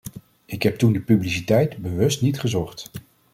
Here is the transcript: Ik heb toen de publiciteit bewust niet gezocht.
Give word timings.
Ik 0.45 0.63
heb 0.63 0.77
toen 0.77 0.93
de 0.93 0.99
publiciteit 0.99 1.77
bewust 1.77 2.21
niet 2.21 2.39
gezocht. 2.39 2.89